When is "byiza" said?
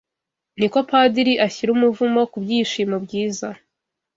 3.05-3.47